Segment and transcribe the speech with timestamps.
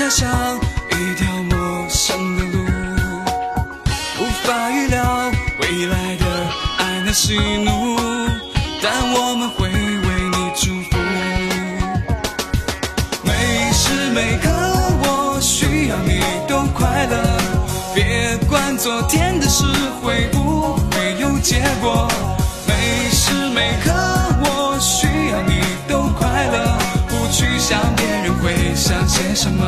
[0.00, 0.58] 从此踏上
[0.92, 2.64] 一条陌生的路，
[4.18, 6.24] 无法预料未来的
[6.78, 7.98] 爱那喜怒，
[8.82, 9.74] 但我们会为
[10.30, 10.96] 你祝福。
[13.22, 14.48] 每时每刻，
[15.02, 17.22] 我需要你都快乐，
[17.94, 19.66] 别管昨天的事
[20.02, 22.08] 会不会有结果。
[22.66, 23.92] 每时每刻，
[28.90, 29.64] 想些什么。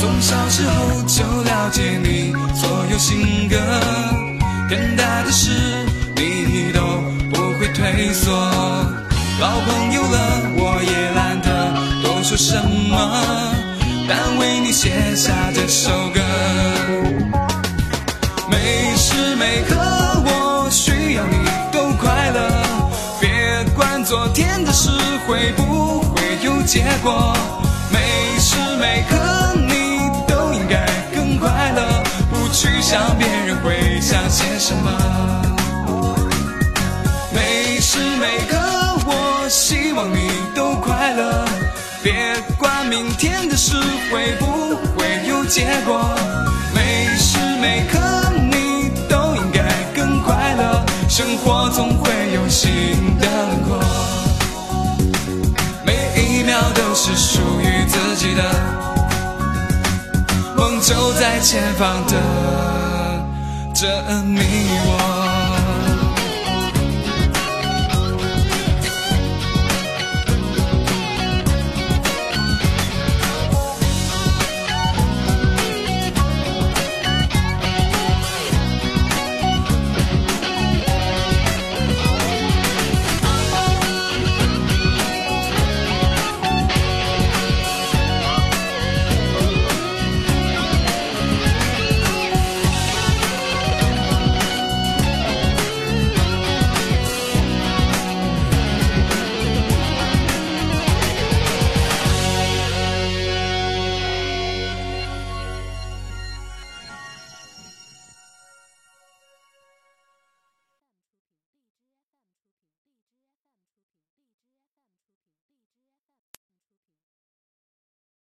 [0.00, 3.58] 从小时候就了解你所有性格，
[4.70, 5.50] 更大的事
[6.16, 6.80] 你都
[7.98, 8.30] 退缩。
[9.40, 10.18] 老朋友了，
[10.56, 12.54] 我也懒得多说什
[12.88, 12.96] 么，
[14.08, 16.20] 但为你写下这首歌。
[18.48, 21.38] 每时每刻，我需要你
[21.72, 22.48] 都快乐，
[23.20, 24.90] 别管昨天的事
[25.26, 27.36] 会不会有结果。
[27.90, 27.98] 每
[28.38, 29.16] 时每刻，
[29.56, 35.17] 你都应该更快乐，不去想别人会想些什么。
[43.18, 43.76] 天的事
[44.12, 46.00] 会不会有结果。
[46.72, 47.98] 每时每刻，
[48.32, 52.70] 你都应该更快乐，生活总会有新
[53.18, 53.80] 的轮廓。
[55.84, 55.92] 每
[56.22, 58.42] 一秒都是属于自己的，
[60.56, 62.14] 梦就在前方的，
[63.74, 63.88] 这
[64.22, 64.38] 你
[64.86, 65.17] 我。